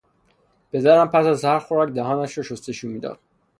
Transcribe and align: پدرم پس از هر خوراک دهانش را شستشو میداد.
پدرم 0.71 1.07
پس 1.09 1.25
از 1.25 1.45
هر 1.45 1.59
خوراک 1.59 1.89
دهانش 1.93 2.37
را 2.37 2.43
شستشو 2.43 2.87
میداد. 2.87 3.19